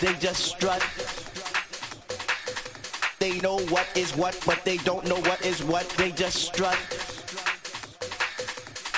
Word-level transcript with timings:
They 0.00 0.14
just 0.14 0.44
strut. 0.44 0.82
They 3.18 3.38
know 3.40 3.58
what 3.68 3.86
is 3.94 4.16
what, 4.16 4.38
but 4.46 4.64
they 4.64 4.78
don't 4.78 5.06
know 5.06 5.20
what 5.20 5.44
is 5.44 5.62
what. 5.62 5.86
They 5.90 6.10
just 6.10 6.36
strut. 6.36 6.78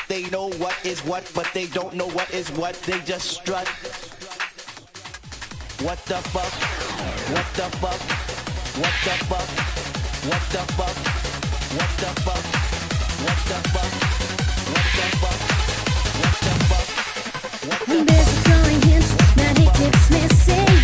They 0.09 0.31
know 0.31 0.51
what 0.59 0.77
is 0.87 1.01
what, 1.05 1.29
but 1.35 1.51
they 1.53 1.67
don't 1.67 1.95
know 1.95 2.07
what 2.09 2.33
is 2.33 2.51
what. 2.53 2.75
They 2.83 3.01
just 3.01 3.31
strut. 3.31 3.67
What 5.83 5.99
the 6.07 6.19
fuck? 6.31 6.53
What 7.35 7.47
the 7.57 7.69
fuck? 7.83 8.01
What 8.79 8.95
the 9.03 9.17
fuck? 9.27 9.49
What 10.29 10.43
the 10.53 10.63
fuck? 10.77 10.99
What 11.73 11.91
the 11.99 12.13
fuck? 12.15 12.45
What 13.23 13.41
the 13.43 13.51
fuck? 13.51 13.51
What 13.51 13.51
the 13.51 13.59
fuck? 13.75 13.93
What 14.71 14.87
the 14.95 15.05
fuck? 15.19 15.39
What 16.21 16.37
the 16.45 16.55
fuck? 16.71 16.87
There's 18.07 18.31
a 18.31 18.43
growing 18.45 18.83
hint 18.83 19.09
that 19.37 19.59
he 19.59 19.67
keeps 19.67 20.11
missing. 20.11 20.82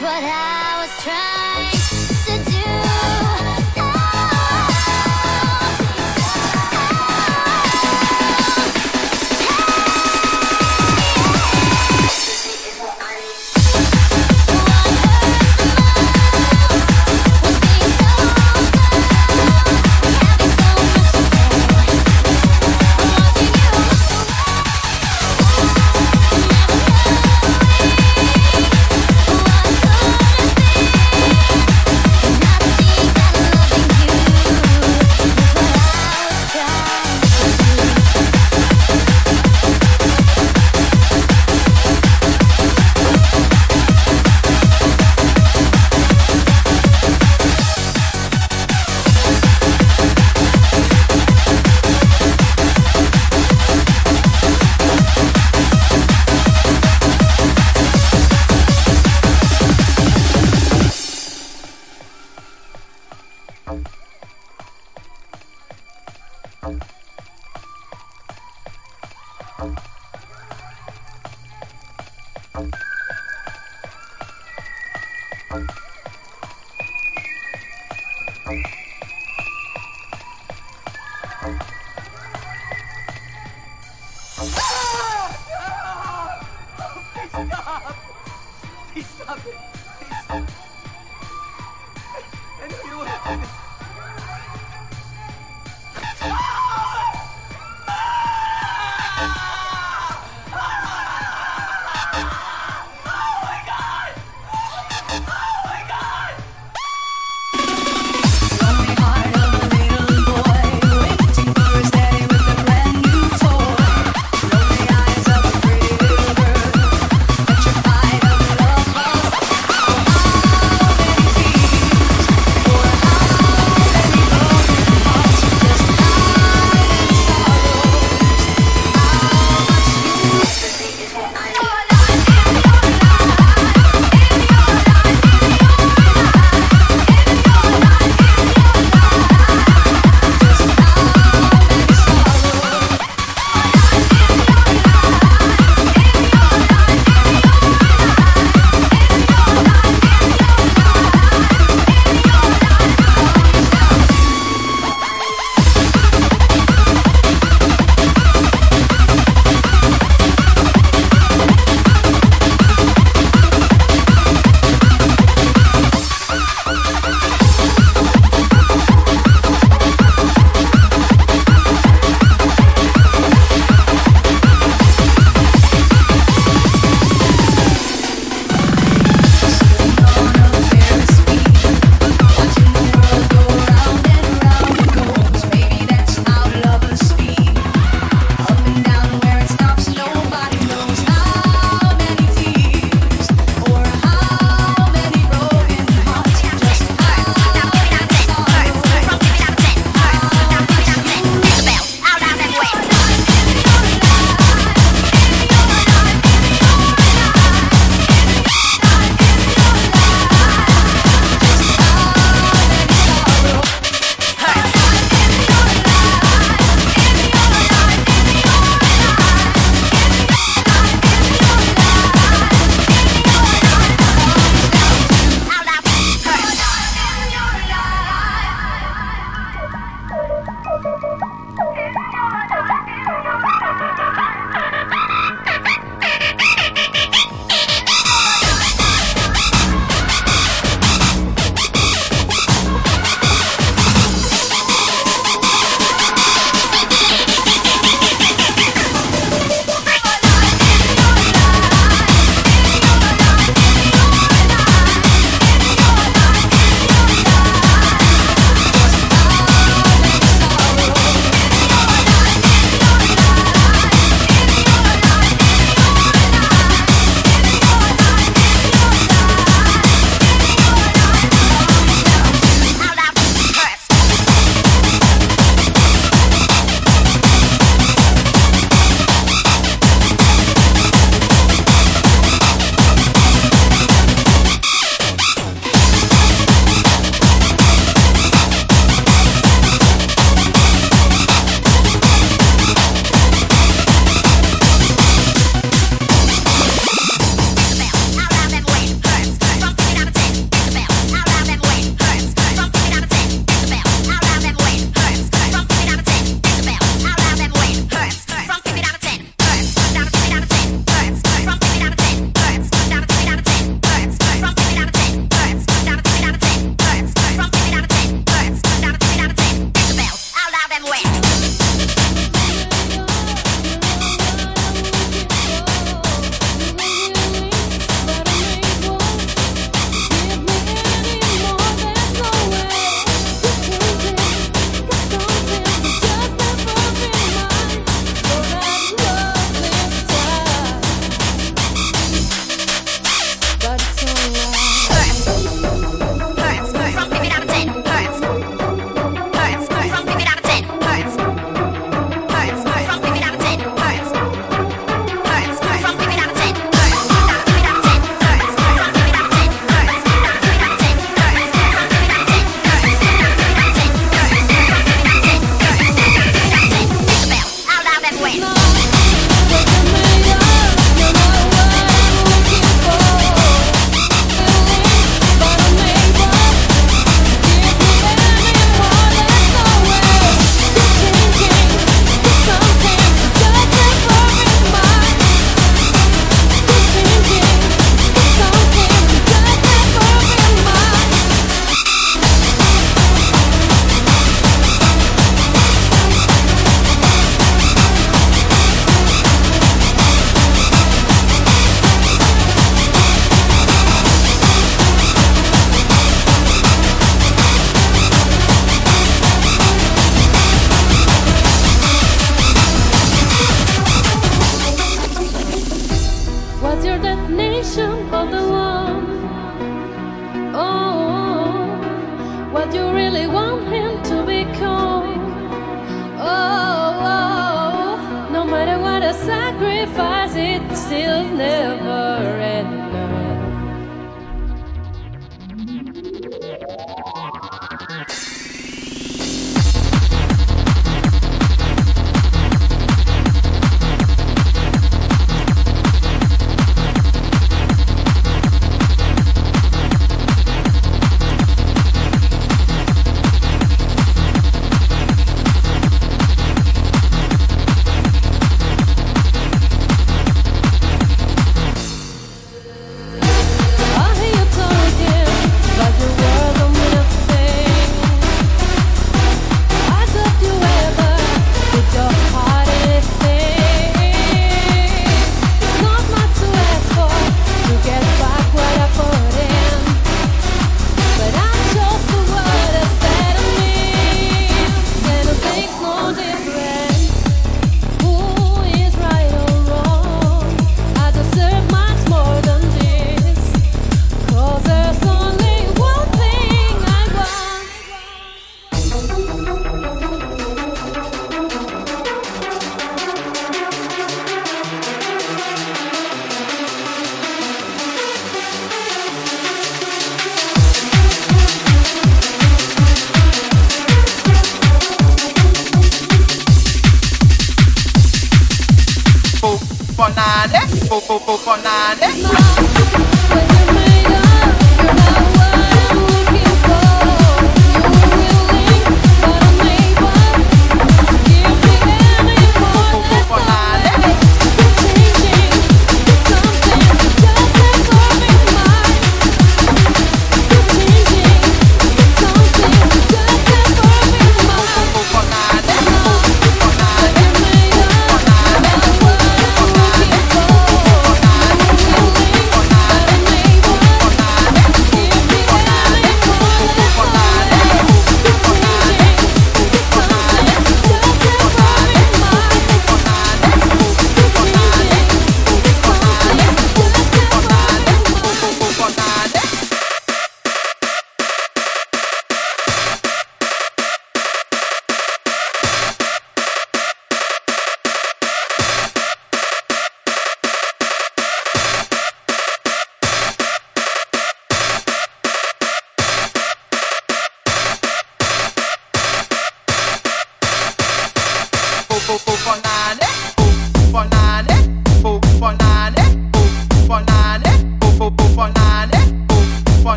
What 0.00 0.22
I 0.22 0.82
was 0.82 1.02
trying 1.02 1.75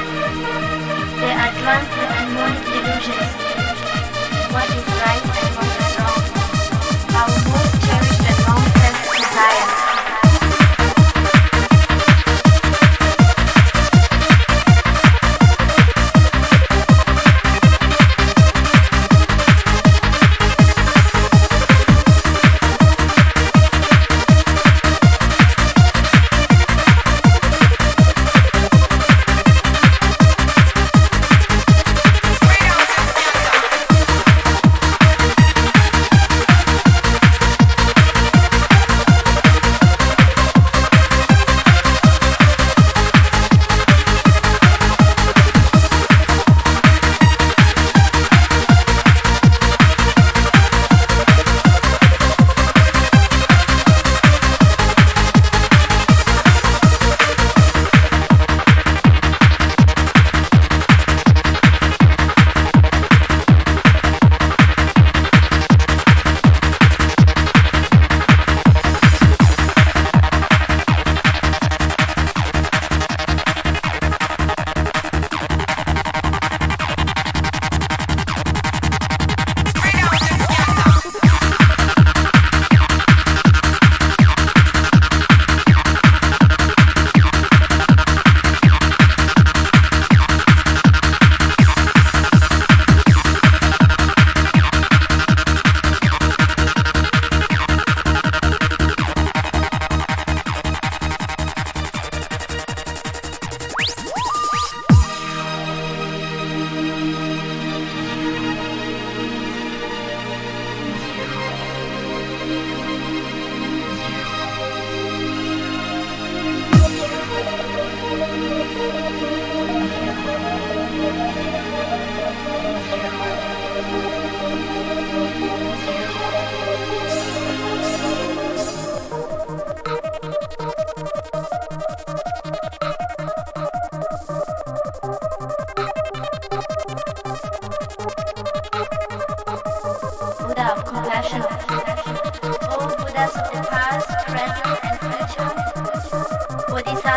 There 0.00 1.36
are 1.36 1.52
drums 1.60 1.92
and 2.00 2.10
harmonic 2.16 2.66
illusions. 2.76 3.32
What 4.52 4.68
is 4.70 4.99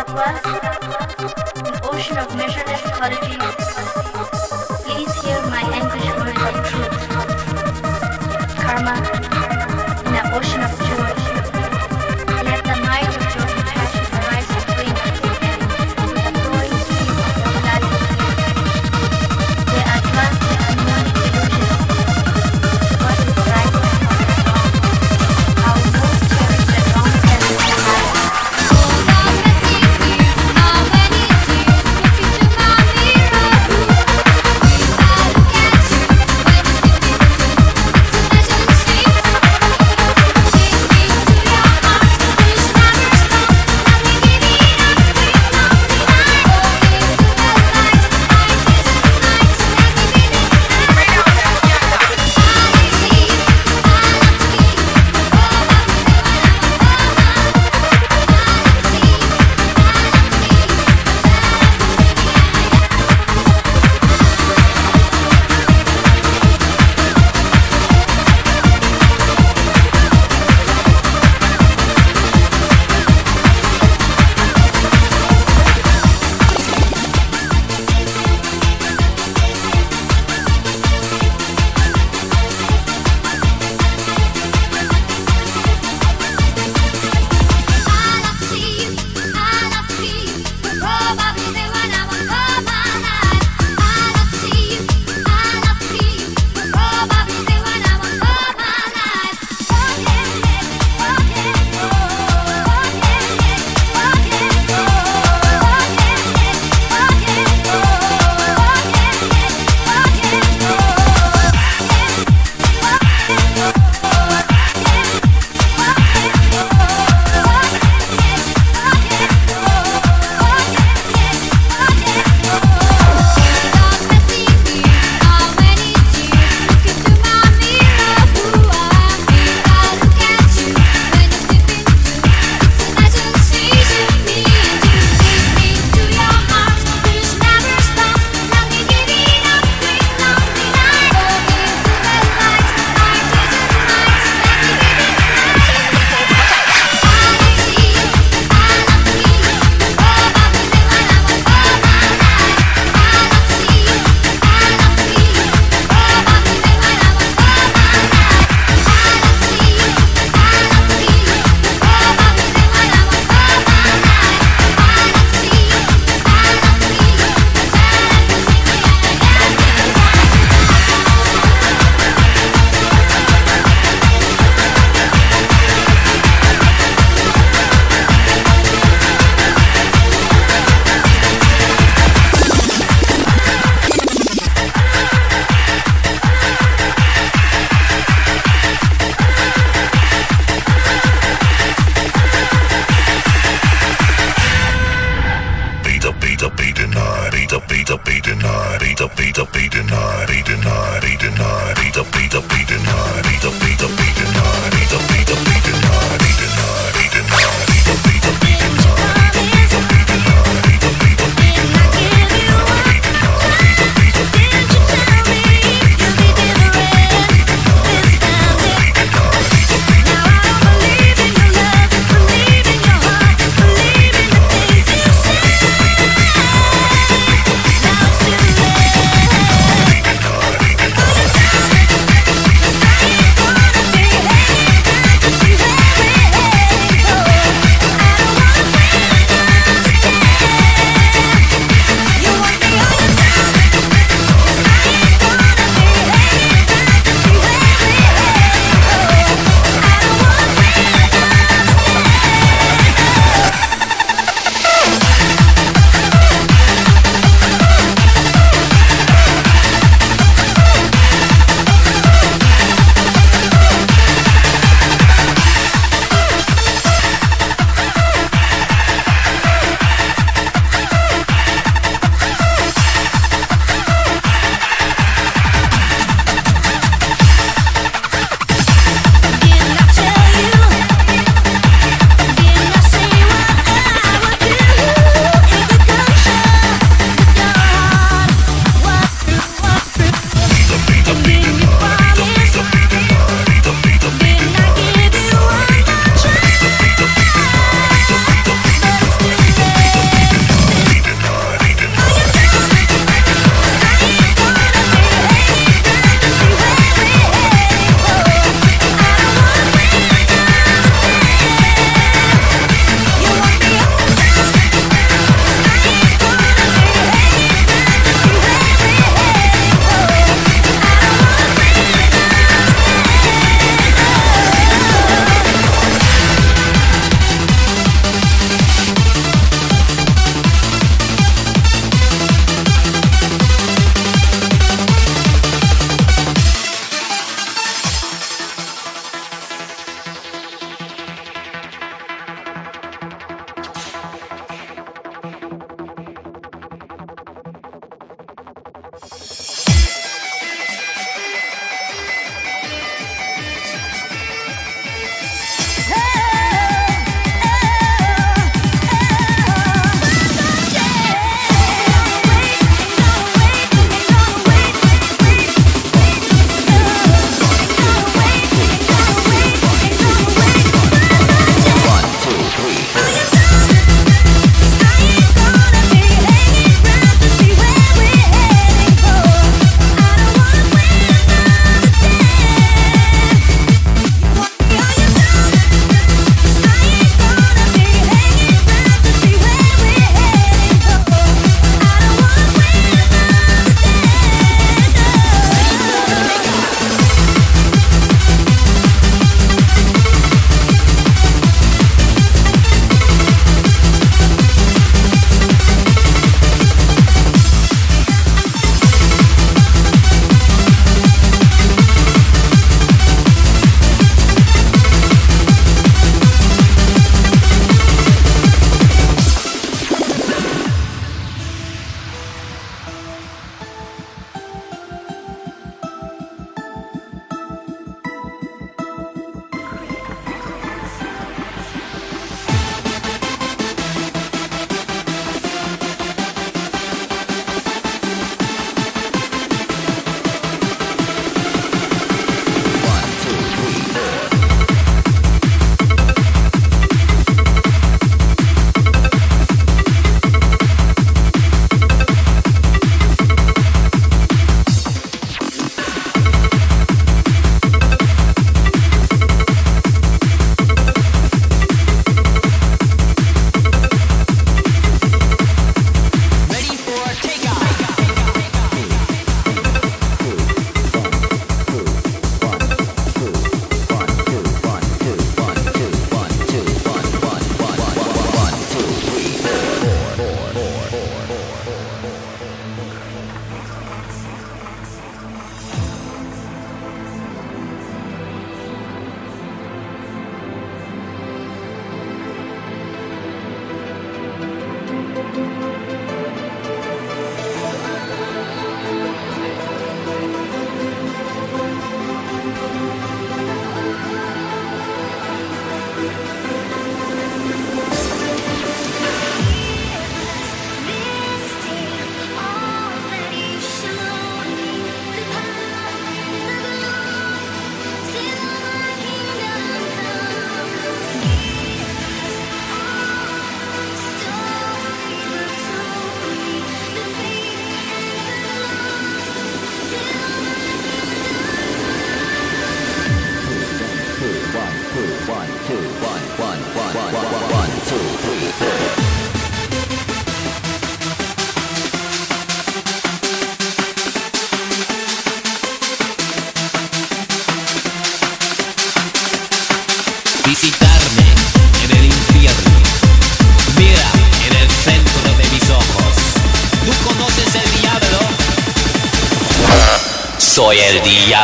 Atlas, 0.06 0.44
an 1.56 1.80
ocean 1.82 2.18
of 2.18 2.36
measureless 2.36 2.82
qualities. 2.82 4.03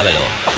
El 0.09 0.50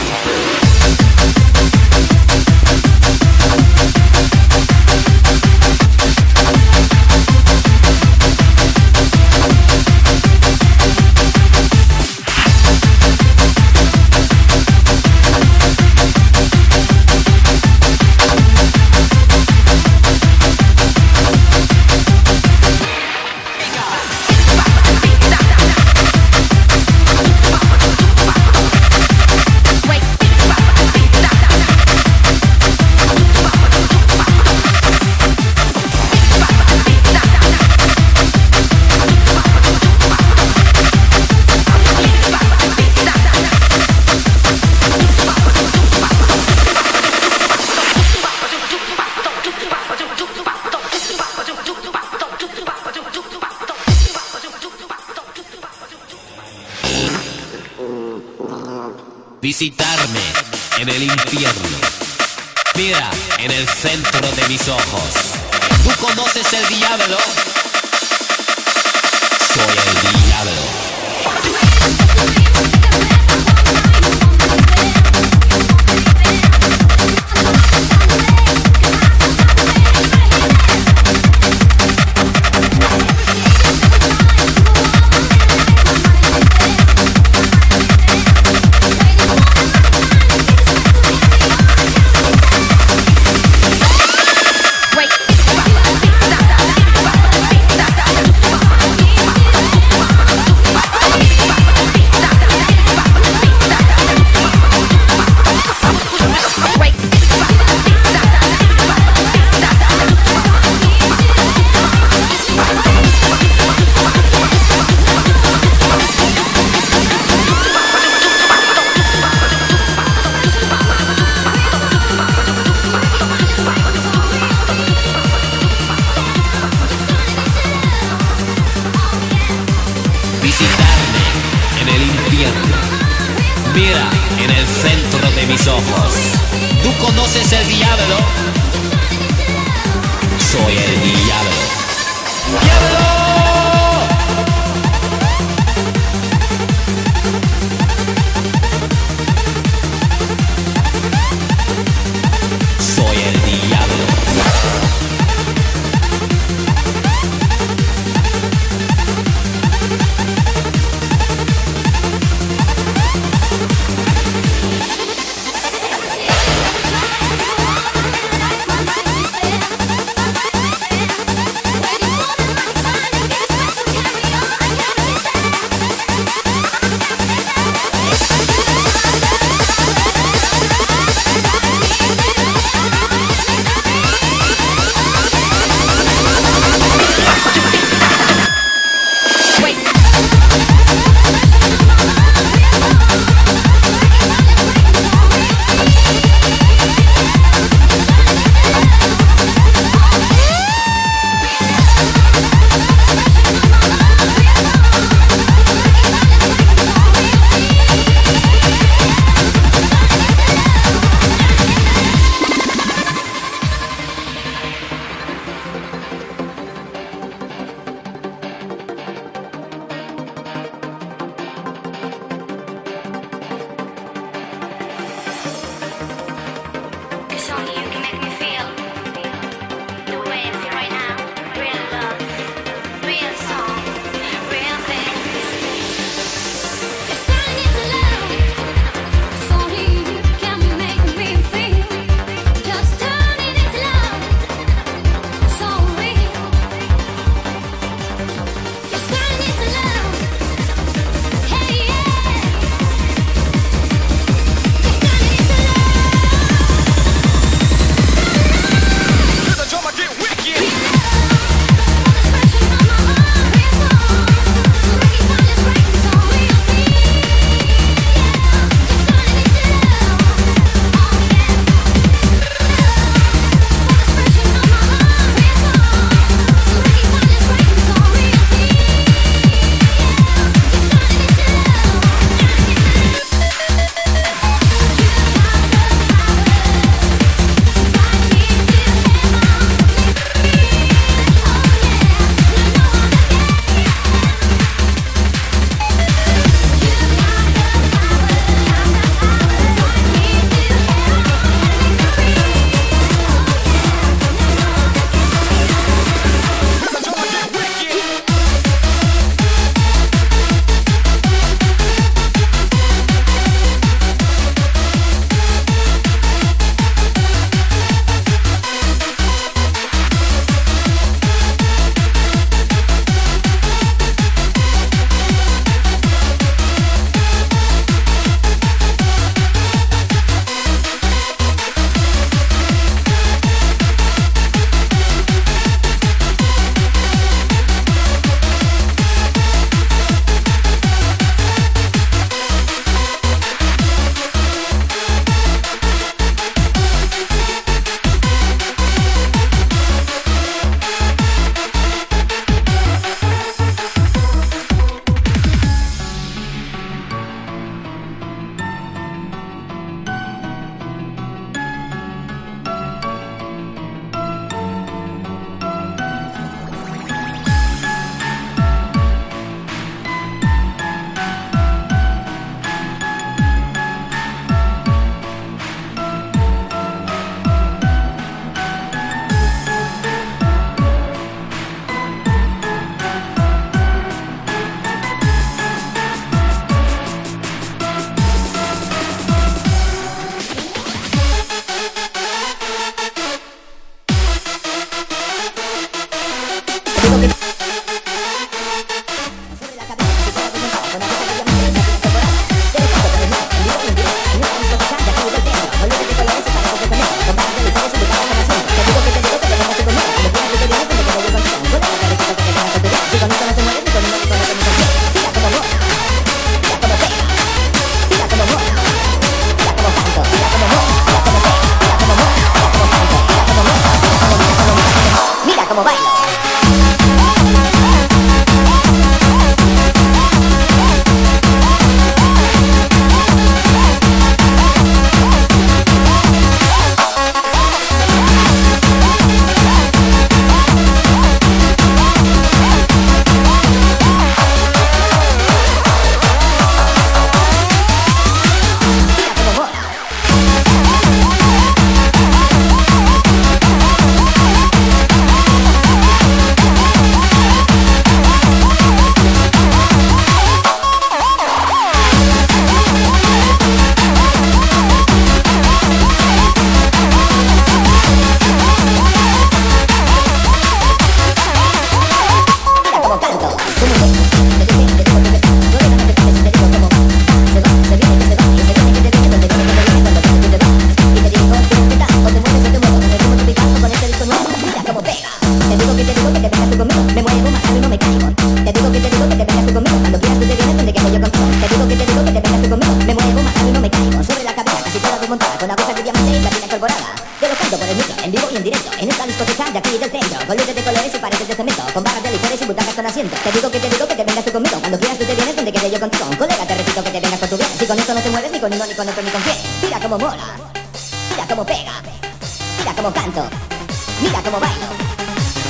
Mira 514.20 514.42
cómo 514.42 514.60
bailo, 514.60 514.88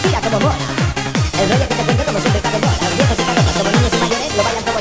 mira 0.05 0.21
cómo 0.21 0.41
mola. 0.41 0.57
El 1.41 1.49
rollo 1.51 1.69
que 1.69 1.75
te 1.75 1.85
cuento 1.85 2.05
como 2.05 2.19
siempre 2.21 2.39
está 2.39 2.51
de 2.51 2.59
moda. 2.59 2.77
Los 2.83 2.97
viejos 2.97 3.19
y 3.19 3.23
patotas 3.23 3.55
como 3.57 3.71
niños 3.71 3.93
y 3.93 3.99
mayores 4.01 4.37
lo 4.37 4.43
bailan 4.43 4.72